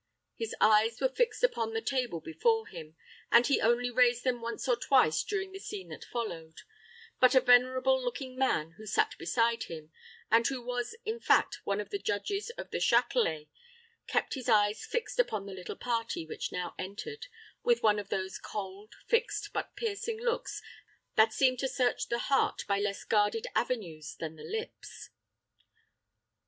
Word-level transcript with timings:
His 0.35 0.55
eyes 0.59 0.99
were 0.99 1.09
fixed 1.13 1.43
upon 1.43 1.73
the 1.75 1.79
table 1.81 2.21
before 2.21 2.65
him, 2.65 2.95
and 3.31 3.45
he 3.45 3.61
only 3.61 3.91
raised 3.91 4.23
them 4.23 4.41
once 4.41 4.67
or 4.67 4.75
twice 4.75 5.23
during 5.23 5.51
the 5.51 5.59
scene 5.59 5.89
that 5.89 6.05
followed; 6.05 6.61
but 7.19 7.35
a 7.35 7.39
venerable 7.39 8.03
looking 8.03 8.35
man 8.35 8.71
who 8.79 8.87
sat 8.87 9.15
beside 9.19 9.65
him, 9.65 9.91
and 10.31 10.47
who 10.47 10.59
was, 10.59 10.95
in 11.05 11.19
fact, 11.19 11.59
one 11.65 11.79
of 11.79 11.91
the 11.91 11.99
judges 11.99 12.49
of 12.57 12.71
the 12.71 12.79
Châtelet, 12.79 13.47
kept 14.07 14.33
his 14.33 14.49
eyes 14.49 14.83
fixed 14.87 15.19
upon 15.19 15.45
the 15.45 15.53
little 15.53 15.75
party 15.77 16.25
which 16.25 16.51
now 16.51 16.73
entered 16.79 17.27
with 17.61 17.83
one 17.83 17.99
of 17.99 18.09
those 18.09 18.39
cold, 18.39 18.95
fixed, 19.05 19.51
but 19.53 19.75
piercing 19.75 20.19
looks 20.19 20.63
that 21.13 21.31
seem 21.31 21.55
to 21.57 21.67
search 21.67 22.07
the 22.07 22.17
heart 22.17 22.63
by 22.67 22.79
less 22.79 23.03
guarded 23.03 23.45
avenues 23.55 24.15
than 24.15 24.35
the 24.35 24.43
lips. 24.43 25.11